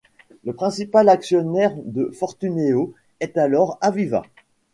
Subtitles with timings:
[0.45, 4.23] Le principal actionnaire de Fortuneo est alors Aviva.